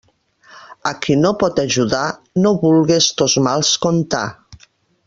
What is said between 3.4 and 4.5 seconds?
mals contar.